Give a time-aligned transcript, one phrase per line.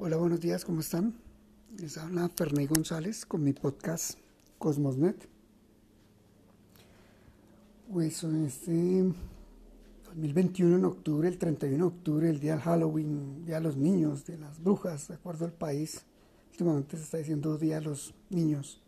[0.00, 1.12] Hola, buenos días, ¿cómo están?
[1.76, 4.16] Les habla Ferney González con mi podcast
[4.56, 5.28] Cosmosnet.
[7.92, 9.12] Pues en este
[10.04, 14.24] 2021, en octubre, el 31 de octubre, el día del Halloween, día de los niños,
[14.24, 16.04] de las brujas, de acuerdo al país.
[16.52, 18.80] Últimamente se está diciendo Día de los Niños.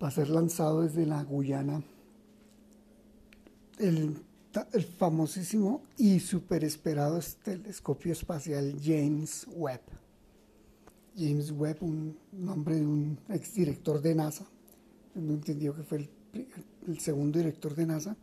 [0.00, 1.82] Va a ser lanzado desde la Guyana
[3.78, 4.16] el
[4.72, 9.80] el famosísimo y super esperado telescopio espacial James Webb.
[11.16, 14.46] James Webb, un nombre de un exdirector de NASA,
[15.14, 16.08] no entendió que fue
[16.86, 18.16] el, segundo director de NASA.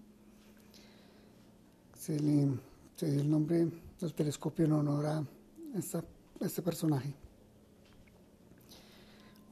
[1.97, 2.59] Se le dio
[3.01, 3.67] el nombre
[3.99, 5.23] del telescopio en honor a
[6.41, 7.13] este personaje.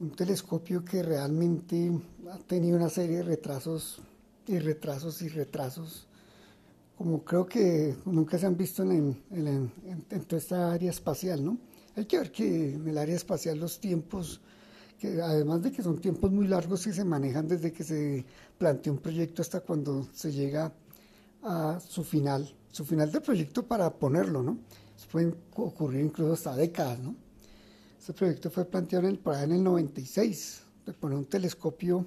[0.00, 1.90] Un telescopio que realmente
[2.30, 4.00] ha tenido una serie de retrasos
[4.46, 6.06] y retrasos y retrasos
[7.02, 9.16] como creo que nunca se han visto en,
[10.28, 11.58] toda esta área espacial, ¿no?
[11.96, 14.40] Hay que ver que en el área espacial los tiempos,
[15.00, 18.24] que además de que son tiempos muy largos que se manejan desde que se
[18.56, 20.72] plantea un proyecto hasta cuando se llega
[21.42, 24.58] a su final, su final de proyecto para ponerlo, ¿no?
[24.96, 27.16] Eso pueden ocurrir incluso hasta décadas, ¿no?
[27.98, 32.06] Este proyecto fue planteado en el, en el 96, de poner un telescopio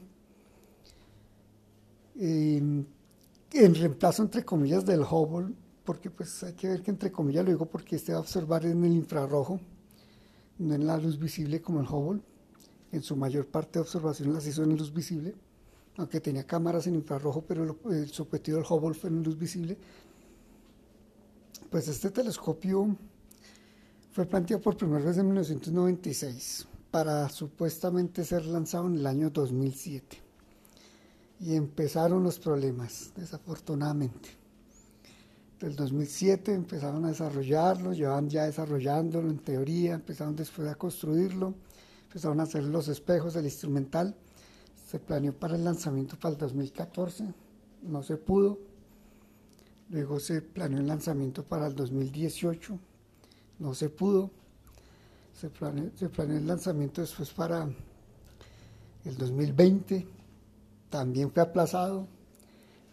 [2.18, 2.86] eh,
[3.52, 7.52] en reemplazo entre comillas del Hubble, porque pues hay que ver que entre comillas lo
[7.52, 9.60] digo porque este va a observar en el infrarrojo,
[10.58, 12.22] no en la luz visible como el Hubble.
[12.92, 15.36] En su mayor parte de observaciones las hizo en luz visible,
[15.98, 19.78] aunque tenía cámaras en infrarrojo, pero el, su del Hubble fue en luz visible.
[21.70, 22.96] Pues este telescopio
[24.12, 30.25] fue planteado por primera vez en 1996 para supuestamente ser lanzado en el año 2007
[31.40, 34.30] y empezaron los problemas, desafortunadamente.
[35.60, 41.54] Del 2007 empezaron a desarrollarlo, llevan ya desarrollándolo en teoría, empezaron después a construirlo,
[42.04, 44.16] empezaron a hacer los espejos del instrumental.
[44.90, 47.34] Se planeó para el lanzamiento para el 2014,
[47.84, 48.60] no se pudo.
[49.90, 52.78] Luego se planeó el lanzamiento para el 2018,
[53.60, 54.32] no se pudo.
[55.34, 57.70] Se planeó, se planeó el lanzamiento después para
[59.06, 60.15] el 2020
[60.96, 62.08] también fue aplazado.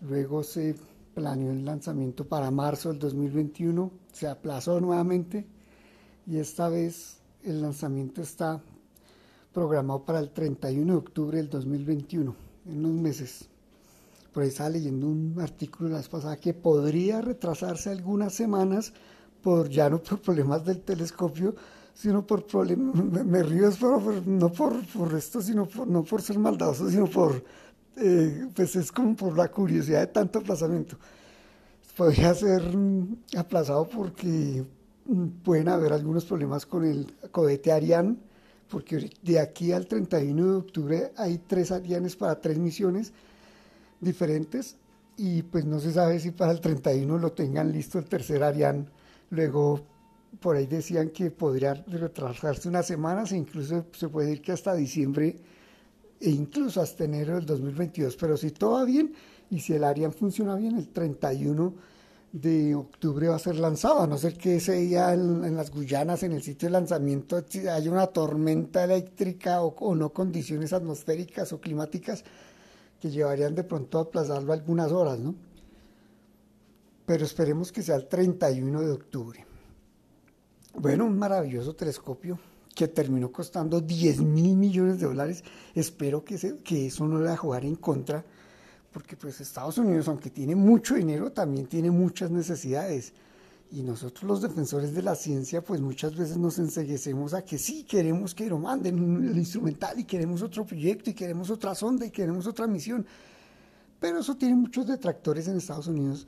[0.00, 0.74] Luego se
[1.14, 5.46] planeó el lanzamiento para marzo del 2021, se aplazó nuevamente
[6.26, 8.60] y esta vez el lanzamiento está
[9.52, 12.34] programado para el 31 de octubre del 2021,
[12.66, 13.48] en unos meses.
[14.32, 18.92] Por ahí estaba leyendo un artículo la vez pasada que podría retrasarse algunas semanas
[19.40, 21.54] por ya no por problemas del telescopio,
[21.94, 23.70] sino por problemas, me, río
[24.26, 27.44] no por, por esto, sino por, no por ser maldadoso, sino por
[27.96, 30.96] eh, pues es como por la curiosidad de tanto aplazamiento.
[31.96, 34.64] Podría ser mm, aplazado porque
[35.06, 38.16] mm, pueden haber algunos problemas con el cohete Ariane,
[38.68, 43.12] porque de aquí al 31 de octubre hay tres Arianes para tres misiones
[44.00, 44.76] diferentes
[45.16, 48.86] y pues no se sabe si para el 31 lo tengan listo el tercer Ariane.
[49.30, 49.80] Luego
[50.40, 54.74] por ahí decían que podría retrasarse unas semanas e incluso se puede ir que hasta
[54.74, 55.36] diciembre
[56.22, 58.16] e incluso hasta enero del 2022.
[58.16, 59.12] Pero si todo va bien
[59.50, 61.74] y si el Ariane funciona bien, el 31
[62.32, 66.22] de octubre va a ser lanzado, a no ser que ese día en, las Guyanas,
[66.22, 72.24] en el sitio de lanzamiento, haya una tormenta eléctrica o, no condiciones atmosféricas o climáticas
[73.00, 75.34] que llevarían de pronto a aplazarlo algunas horas, ¿no?
[77.04, 79.44] Pero esperemos que sea el 31 de octubre.
[80.74, 82.38] Bueno, un maravilloso telescopio
[82.74, 85.44] que terminó costando 10 mil millones de dólares.
[85.74, 88.24] Espero que, que eso no le va a jugar en contra,
[88.92, 93.12] porque pues Estados Unidos, aunque tiene mucho dinero, también tiene muchas necesidades.
[93.70, 97.84] Y nosotros los defensores de la ciencia, pues muchas veces nos enseguecemos a que sí,
[97.84, 102.10] queremos que lo manden el instrumental y queremos otro proyecto y queremos otra sonda y
[102.10, 103.06] queremos otra misión.
[103.98, 106.26] Pero eso tiene muchos detractores en Estados Unidos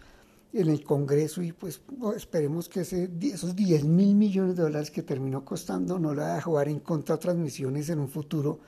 [0.54, 1.82] en el Congreso y pues
[2.16, 6.36] esperemos que ese, esos 10 mil millones de dólares que terminó costando no le va
[6.36, 8.60] a jugar en contra transmisiones en un futuro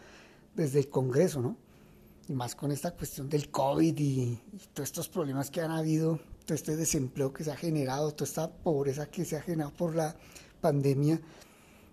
[0.54, 1.56] desde el Congreso, ¿no?
[2.28, 4.36] Y más con esta cuestión del COVID y,
[4.74, 8.50] todos estos problemas que han habido, todo este desempleo que se ha generado, toda esta
[8.50, 10.16] pobreza que se ha generado por la
[10.60, 11.20] pandemia,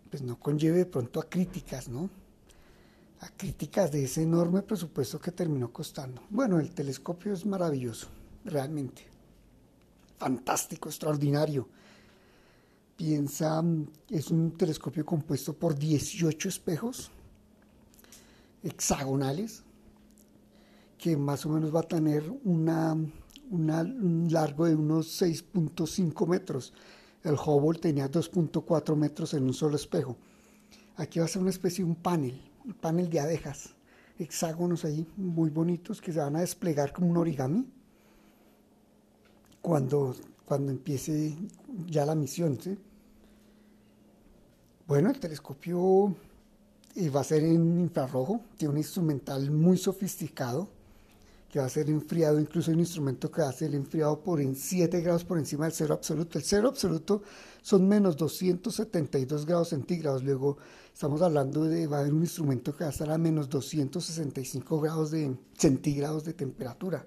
[0.09, 2.09] pues no conlleve de pronto a críticas, ¿no?
[3.19, 6.23] A críticas de ese enorme presupuesto que terminó costando.
[6.31, 8.07] Bueno, el telescopio es maravilloso,
[8.43, 9.12] realmente
[10.23, 11.67] fantástico, extraordinario.
[12.95, 13.61] Piensa,
[14.09, 17.11] es un telescopio compuesto por 18 espejos
[18.63, 19.63] hexagonales
[20.97, 23.11] que más o menos va a tener un
[24.31, 26.71] largo de unos 6.5 metros.
[27.21, 30.15] El Hubble tenía 2.4 metros en un solo espejo.
[30.95, 33.75] Aquí va a ser una especie de un panel, un panel de abejas,
[34.17, 37.67] hexágonos ahí muy bonitos que se van a desplegar como un origami
[39.63, 40.13] cuando,
[40.45, 41.35] cuando empiece
[41.87, 42.59] ya la misión.
[44.85, 46.13] Bueno, el telescopio
[46.95, 50.67] eh, va a ser en infrarrojo, tiene un instrumental muy sofisticado
[51.49, 54.53] que va a ser enfriado, incluso un instrumento que va a ser enfriado por en
[54.55, 56.37] 7 grados por encima del cero absoluto.
[56.37, 57.21] El cero absoluto
[57.61, 60.57] son menos 272 grados centígrados, luego
[60.93, 64.81] estamos hablando de, va a haber un instrumento que va a estar a menos 265
[64.81, 67.05] grados de centígrados de temperatura.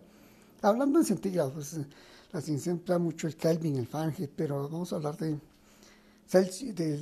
[0.62, 1.80] Hablando en centígrados, pues,
[2.36, 5.38] la ciencia emplea mucho el Kelvin, el Fahrenheit, pero vamos a hablar de,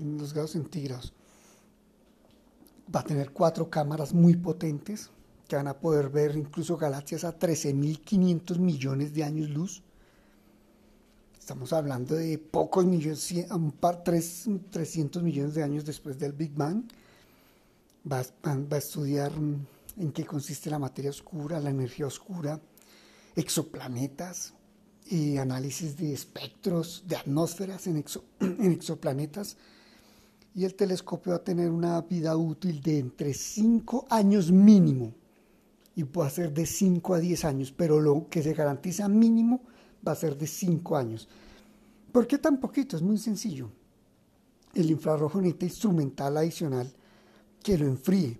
[0.01, 1.13] los grados centígrados.
[2.95, 5.11] Va a tener cuatro cámaras muy potentes,
[5.49, 9.83] que van a poder ver incluso galaxias a 13.500 millones de años luz.
[11.37, 16.55] Estamos hablando de pocos millones, un par, tres, 300 millones de años después del Big
[16.55, 16.85] Bang.
[18.11, 22.61] Va, va, a estudiar en qué consiste la materia oscura, la energía oscura,
[23.35, 24.55] exoplanetas
[25.07, 28.05] y análisis de espectros, de atmósferas en,
[28.41, 29.57] en exoplanetas.
[30.55, 35.13] Y el telescopio va a tener una vida útil de entre 5 años mínimo
[35.97, 39.63] y puede ser de 5 a 10 años, pero lo que se garantiza mínimo
[40.07, 41.29] va a ser de 5 años.
[42.13, 42.97] ¿Por qué tan poquito?
[42.97, 43.71] Es muy sencillo.
[44.75, 46.93] El infrarrojo necesita instrumental adicional
[47.63, 48.39] que lo enfríe.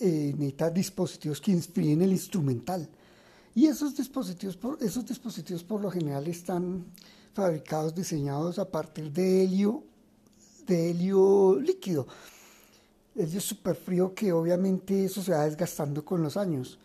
[0.00, 2.88] Eh, necesita dispositivos que enfríen el instrumental.
[3.54, 6.86] Y esos dispositivos, por, esos dispositivos por lo general están
[7.32, 9.84] fabricados, diseñados a partir de helio,
[10.66, 12.06] de helio líquido.
[13.14, 16.78] Helio súper frío que obviamente eso se va desgastando con los años.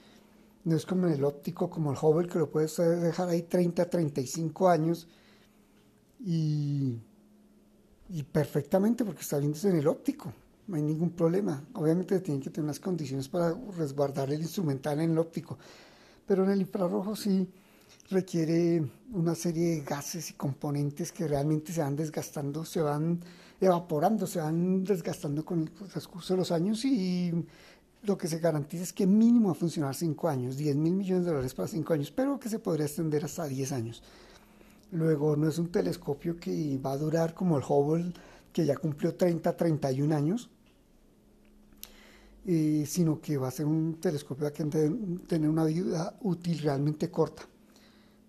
[0.63, 4.69] No es como el óptico, como el Hubble, que lo puedes dejar ahí 30, 35
[4.69, 5.07] años
[6.19, 6.99] y,
[8.09, 10.31] y perfectamente porque está viéndose en el óptico.
[10.67, 11.63] No hay ningún problema.
[11.73, 15.57] Obviamente tienen que tener unas condiciones para resguardar el instrumental en el óptico.
[16.29, 17.49] Pero en el infrarrojo sí
[18.11, 23.19] requiere una serie de gases y componentes que realmente se van desgastando, se van
[23.59, 27.33] evaporando, se van desgastando con el transcurso de los años y
[28.03, 31.25] lo que se garantiza es que mínimo va a funcionar 5 años, 10 mil millones
[31.25, 34.03] de dólares para 5 años, pero que se podría extender hasta 10 años.
[34.91, 38.13] Luego no es un telescopio que va a durar como el Hubble,
[38.53, 40.51] que ya cumplió 30, 31 años,
[42.51, 46.57] eh, sino que va a ser un telescopio que va a tener una vida útil
[46.57, 47.43] realmente corta.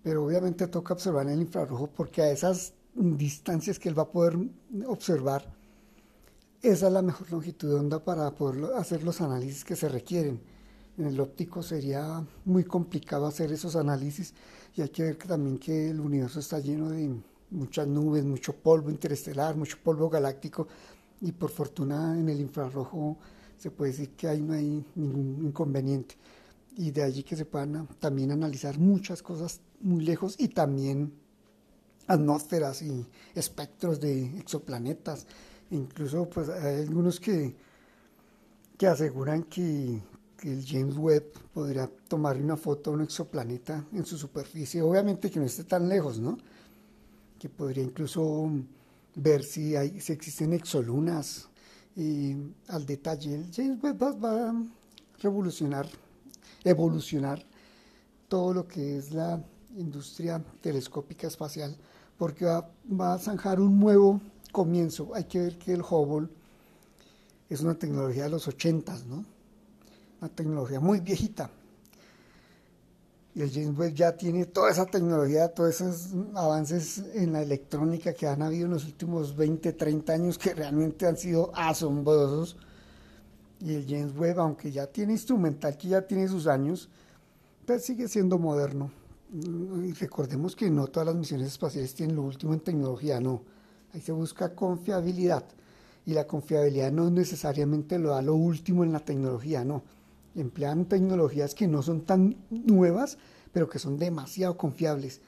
[0.03, 4.11] Pero obviamente toca observar en el infrarrojo porque a esas distancias que él va a
[4.11, 4.37] poder
[4.85, 5.51] observar,
[6.61, 10.39] esa es la mejor longitud de onda para poder hacer los análisis que se requieren.
[10.99, 14.35] En el óptico sería muy complicado hacer esos análisis
[14.75, 17.09] y hay que ver también que el universo está lleno de
[17.49, 20.67] muchas nubes, mucho polvo interestelar, mucho polvo galáctico
[21.21, 23.17] y por fortuna en el infrarrojo
[23.61, 26.15] se puede decir que ahí no hay ningún inconveniente.
[26.75, 31.13] Y de allí que se puedan también analizar muchas cosas muy lejos y también
[32.07, 33.05] atmósferas y
[33.35, 35.27] espectros de exoplanetas.
[35.69, 37.55] Incluso pues hay algunos que,
[38.79, 40.01] que aseguran que,
[40.41, 45.39] el James Webb podría tomar una foto a un exoplaneta en su superficie, obviamente que
[45.39, 46.35] no esté tan lejos, ¿no?
[47.37, 48.49] Que podría incluso
[49.13, 51.50] ver si, hay, si existen exolunas
[51.95, 52.35] y
[52.67, 53.35] al detalle.
[53.35, 54.53] El James Webb va, a
[55.19, 55.87] revolucionar,
[56.63, 57.43] evolucionar
[58.27, 59.43] todo lo que es la
[59.77, 61.75] industria telescópica espacial,
[62.17, 64.21] porque va, va a zanjar un nuevo
[64.51, 65.11] comienzo.
[65.13, 66.29] Hay que ver que el Hubble
[67.49, 69.25] es una tecnología de los 80, ¿no?
[70.21, 71.49] Una tecnología muy viejita.
[73.33, 78.13] Y el James Webb ya tiene toda esa tecnología, todos esos avances en la electrónica
[78.13, 82.57] que han habido en los últimos 20, 30 años que realmente han sido asombrosos.
[83.61, 86.89] Y el James Webb, aunque ya tiene instrumental, que ya tiene sus años,
[87.65, 88.91] pues sigue siendo moderno.
[89.33, 93.43] Y recordemos que no todas las misiones espaciales tienen lo último en tecnología, no
[93.93, 95.43] Ahí se busca confiabilidad.
[96.05, 99.83] Y la confiabilidad no necesariamente lo da lo último en la tecnología, no.
[100.35, 103.17] Emplean tecnologías que no son tan nuevas,
[103.51, 105.21] pero que son demasiado confiables.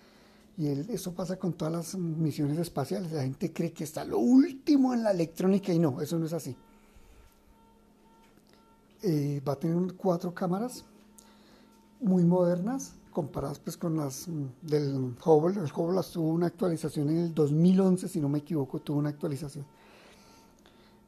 [0.58, 3.12] Y eso pasa con todas las misiones espaciales.
[3.12, 6.34] La gente cree que está lo último en la electrónica y no, eso no es
[6.34, 6.56] así.
[9.02, 10.86] Eh, va a tener cuatro cámaras
[12.00, 15.60] muy modernas, comparadas pues con las mm, del Hubble.
[15.60, 19.66] El Hubble tuvo una actualización en el 2011, si no me equivoco, tuvo una actualización.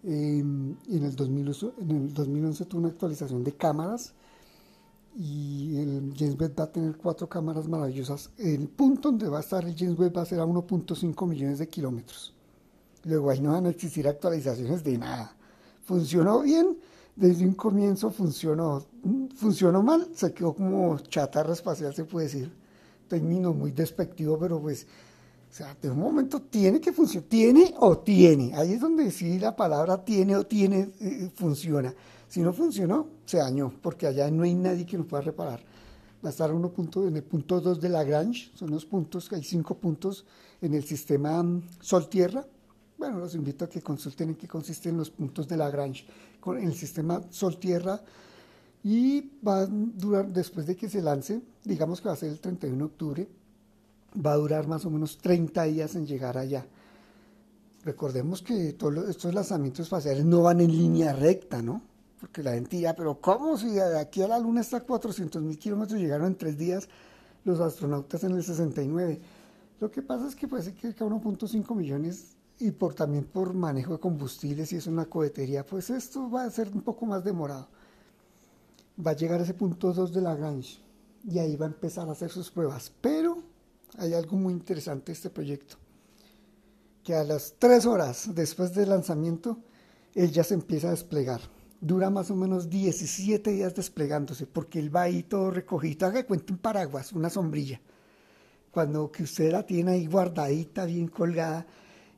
[0.07, 4.13] Y en el, 2011, en el 2011 tuvo una actualización de cámaras
[5.17, 8.29] y el James Webb va a tener cuatro cámaras maravillosas.
[8.37, 11.57] El punto donde va a estar el James Webb va a ser a 1.5 millones
[11.57, 12.35] de kilómetros.
[13.03, 15.35] Luego ahí no van a existir actualizaciones de nada.
[15.85, 16.77] Funcionó bien,
[17.15, 18.85] desde un comienzo funcionó.
[19.35, 22.51] Funcionó mal, se quedó como chatarra espacial, se puede decir.
[23.07, 24.85] Término muy despectivo, pero pues,
[25.49, 27.29] o sea, de un momento tiene que funcionar.
[27.29, 28.53] Tiene o tiene.
[28.55, 31.93] Ahí es donde sí la palabra tiene o tiene eh, funciona.
[32.27, 35.61] Si no funcionó, se dañó, porque allá no hay nadie que nos pueda reparar.
[36.23, 39.43] Va a estar uno punto, en el punto 2 de Lagrange, son los puntos, hay
[39.43, 40.25] cinco puntos
[40.61, 41.45] en el sistema
[41.79, 42.45] Sol-Tierra.
[42.97, 46.05] Bueno, los invito a que consulten en qué consisten los puntos de Lagrange
[46.39, 48.01] con el sistema Sol-Tierra
[48.83, 52.39] y va a durar, después de que se lance, digamos que va a ser el
[52.39, 53.27] 31 de octubre,
[54.23, 56.65] va a durar más o menos 30 días en llegar allá.
[57.83, 61.81] Recordemos que todos estos lanzamientos espaciales no van en línea recta, ¿no?
[62.19, 65.59] Porque la gente pero ¿cómo si de aquí a la Luna está a 400 mil
[65.59, 66.87] kilómetros llegaron en tres días
[67.43, 69.21] los astronautas en el 69?
[69.79, 73.93] Lo que pasa es que ser que cada 1.5 millones y por también por manejo
[73.93, 77.67] de combustibles y es una cohetería, pues esto va a ser un poco más demorado.
[79.05, 80.79] Va a llegar a ese punto 2 de Lagrange
[81.27, 82.91] y ahí va a empezar a hacer sus pruebas.
[83.97, 85.77] Hay algo muy interesante este proyecto,
[87.03, 89.59] que a las 3 horas después del lanzamiento,
[90.13, 91.41] él ya se empieza a desplegar.
[91.81, 96.53] Dura más o menos 17 días desplegándose, porque él va ahí todo recogido, haga cuenta
[96.53, 97.79] un paraguas, una sombrilla,
[98.71, 101.65] cuando que usted la tiene ahí guardadita, bien colgada,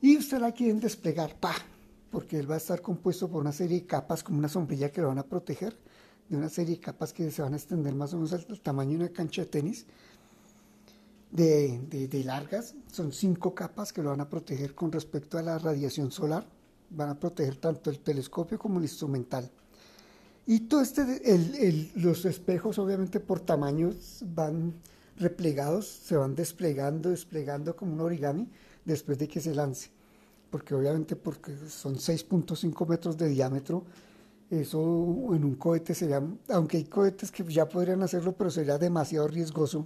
[0.02, 1.54] y usted la quiere desplegar, pa,
[2.12, 5.02] porque él va a estar compuesto por una serie de capas, como una sombrilla que
[5.02, 5.78] lo van a proteger,
[6.30, 8.92] de una serie de capas que se van a extender más o menos al tamaño
[8.92, 9.86] de una cancha de tenis,
[11.32, 15.58] de, de largas, son cinco capas que lo van a proteger con respecto a la
[15.58, 16.48] radiación solar,
[16.90, 19.50] van a proteger tanto el telescopio como el instrumental.
[20.46, 21.04] Y todo este,
[21.96, 24.74] los espejos obviamente por tamaños van
[25.18, 28.48] replegados, se van desplegando, desplegando como un origami
[28.86, 29.90] después de que se lance.
[30.50, 33.84] Porque obviamente porque son 6.5 metros de diámetro,
[34.50, 34.80] eso
[35.34, 39.86] en un cohete sería, aunque hay cohetes que ya podrían hacerlo, pero sería demasiado riesgoso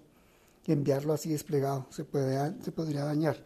[0.68, 3.41] enviarlo así desplegado, se, puede, se podría dañar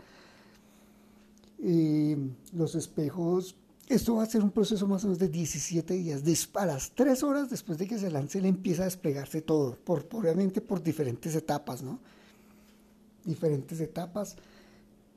[2.54, 3.56] los espejos.
[3.88, 6.22] Esto va a ser un proceso más o menos de 17 días.
[6.56, 10.08] a las 3 horas después de que se lance, le empieza a desplegarse todo, por,
[10.12, 12.00] obviamente por diferentes etapas, ¿no?
[13.24, 14.36] Diferentes etapas.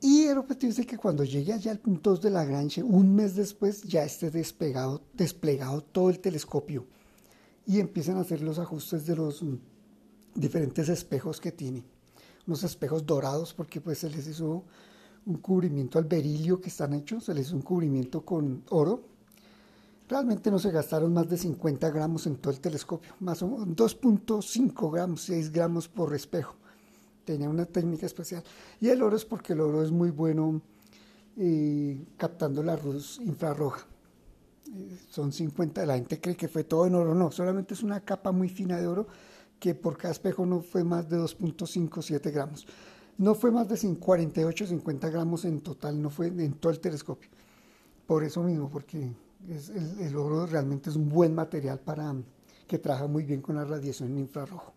[0.01, 3.35] Y el objetivo es que cuando llegue allá al punto 2 de Lagrange, un mes
[3.35, 6.87] después, ya esté desplegado, desplegado todo el telescopio
[7.67, 9.43] y empiezan a hacer los ajustes de los
[10.39, 11.85] diferentes espejos que tiene.
[12.47, 14.65] Unos espejos dorados, porque pues se les hizo
[15.27, 19.03] un cubrimiento al berilio que están hechos, se les hizo un cubrimiento con oro.
[20.09, 23.69] Realmente no se gastaron más de 50 gramos en todo el telescopio, más o menos
[23.69, 26.55] 2.5 gramos, 6 gramos por espejo.
[27.27, 28.43] Tenía una técnica especial.
[28.81, 30.63] Y el oro es porque el oro es muy bueno
[31.37, 33.87] eh, captando la luz infrarroja.
[34.75, 38.01] Eh, son 50, la gente cree que fue todo en oro, no, solamente es una
[38.01, 39.07] capa muy fina de oro
[39.59, 42.67] que por cada espejo no fue más de 2.5, 7 gramos.
[43.17, 47.29] No fue más de 48, 50 gramos en total, no fue en todo el telescopio.
[48.07, 49.11] Por eso mismo, porque
[50.01, 52.15] el, oro realmente es un buen material para
[52.67, 54.73] que trabaja muy bien con la radiación en infrarrojo.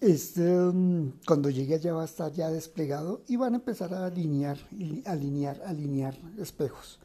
[0.00, 4.06] Este, um, cuando llegue allá va a estar ya desplegado y van a empezar a
[4.06, 4.58] alinear,
[5.04, 6.98] alinear, alinear espejos.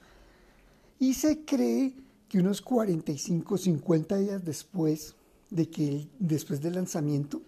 [0.99, 1.93] Y se cree
[2.27, 5.16] que unos 45, 50 días después
[5.49, 7.41] de que después del lanzamiento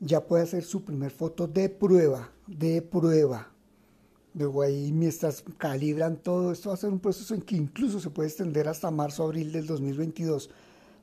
[0.00, 3.52] ya puede hacer su primer foto de prueba, de prueba.
[4.34, 8.10] Luego ahí mientras calibran todo, esto va a ser un proceso en que incluso se
[8.10, 10.50] puede extender hasta marzo, abril del 2022,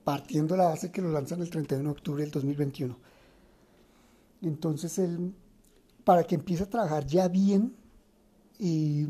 [0.03, 2.96] partiendo de la base que lo lanzan el 31 de octubre del 2021.
[4.44, 5.34] Entonces, él,
[6.03, 7.74] para que empiece a trabajar ya bien,
[8.60, 9.08] y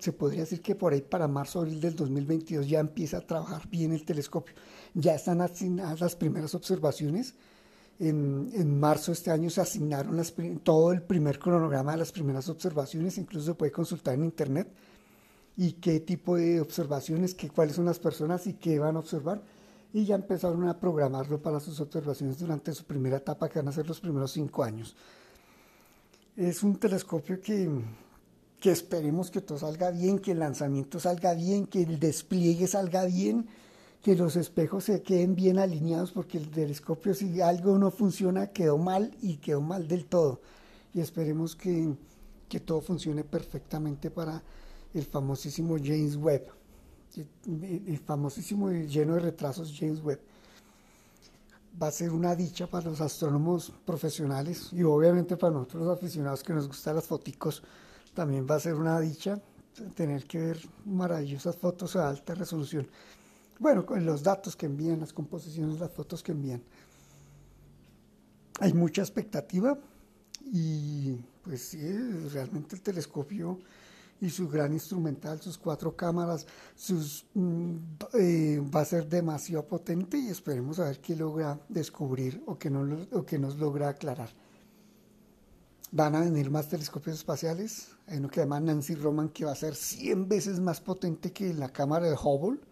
[0.00, 3.68] se podría decir que por ahí para marzo, abril del 2022 ya empieza a trabajar
[3.68, 4.54] bien el telescopio.
[4.94, 7.34] Ya están asignadas las primeras observaciones
[8.00, 10.20] en, marzo de este año se asignaron
[10.62, 14.68] todo el primer cronograma de las primeras observaciones, incluso se puede consultar en internet
[15.56, 19.42] y qué tipo de observaciones, qué, cuáles son las personas y qué van a observar.
[19.92, 23.72] Y ya empezaron a programarlo para sus observaciones durante su primera etapa, que van a
[23.72, 24.96] ser los primeros cinco años.
[26.36, 27.68] Es un telescopio que,
[28.60, 33.04] que esperemos que todo salga bien, que el lanzamiento salga bien, que el despliegue salga
[33.04, 33.46] bien
[34.02, 38.78] que los espejos se queden bien alineados porque el telescopio si algo no funciona quedó
[38.78, 40.40] mal y quedó mal del todo.
[40.94, 41.94] Y esperemos que,
[42.48, 44.42] que todo funcione perfectamente para
[44.94, 46.46] el famosísimo James Webb,
[47.46, 50.20] el famosísimo y lleno de retrasos James Webb.
[51.80, 56.52] Va a ser una dicha para los astrónomos profesionales y obviamente para nosotros aficionados que
[56.52, 57.62] nos gustan las foticos
[58.14, 59.40] también va a ser una dicha
[59.94, 62.88] tener que ver maravillosas fotos a alta resolución.
[63.60, 66.62] Bueno, con los datos que envían, las composiciones, las fotos que envían.
[68.58, 69.78] Hay mucha expectativa
[70.50, 71.78] y pues sí,
[72.32, 73.58] realmente el telescopio
[74.18, 77.76] y su gran instrumental, sus cuatro cámaras, sus, mm,
[78.14, 82.70] eh, va a ser demasiado potente y esperemos a ver qué logra descubrir o que,
[82.70, 84.30] no, o que nos logra aclarar.
[85.92, 87.88] Van a venir más telescopios espaciales.
[88.06, 91.52] Hay uno que llama Nancy Roman que va a ser 100 veces más potente que
[91.52, 92.69] la cámara de Hubble.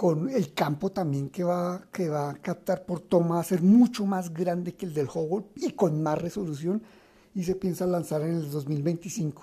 [0.00, 3.60] Con el campo también que va, que va a captar por toma va a ser
[3.60, 6.82] mucho más grande que el del Hubble y con más resolución.
[7.34, 9.42] Y se piensa lanzar en el 2025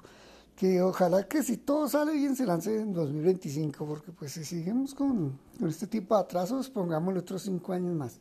[0.55, 4.95] que ojalá que si todo sale bien se lance en 2025, porque pues si seguimos
[4.95, 8.17] con, con este tipo de atrasos, pongámosle otros cinco años más.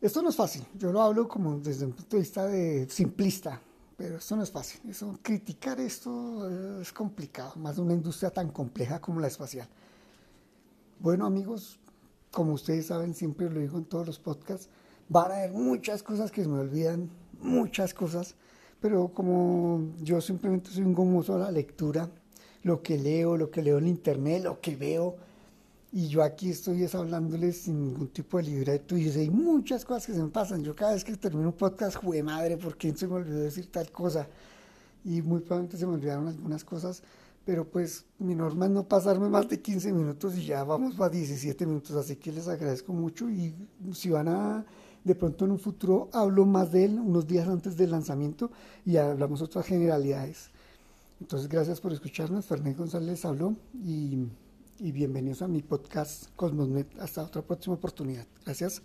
[0.00, 3.60] Esto no es fácil, yo lo hablo como desde un punto de vista de simplista,
[3.96, 4.80] pero esto no es fácil.
[4.88, 9.68] Eso, criticar esto eh, es complicado, más de una industria tan compleja como la espacial.
[11.00, 11.78] Bueno amigos,
[12.30, 14.68] como ustedes saben, siempre lo digo en todos los podcasts,
[15.08, 18.34] van a haber muchas cosas que se me olvidan, muchas cosas
[18.80, 22.08] pero como yo simplemente soy un gomoso a la lectura,
[22.62, 25.16] lo que leo, lo que leo en internet, lo que veo,
[25.90, 30.06] y yo aquí estoy es hablándoles sin ningún tipo de libreto y hay muchas cosas
[30.06, 30.62] que se me pasan.
[30.62, 33.72] Yo cada vez que termino un podcast, jue madre, ¿por qué se me olvidó decir
[33.72, 34.28] tal cosa?
[35.04, 37.02] Y muy probablemente se me olvidaron algunas cosas,
[37.48, 41.08] pero pues mi norma es no pasarme más de 15 minutos y ya vamos a
[41.08, 43.54] 17 minutos, así que les agradezco mucho y
[43.94, 44.66] si van a
[45.02, 48.50] de pronto en un futuro hablo más de él unos días antes del lanzamiento
[48.84, 50.50] y hablamos otras generalidades.
[51.22, 52.44] Entonces, gracias por escucharnos.
[52.44, 54.26] Fernández González habló y,
[54.78, 56.98] y bienvenidos a mi podcast Cosmosnet.
[57.00, 58.26] Hasta otra próxima oportunidad.
[58.44, 58.82] Gracias.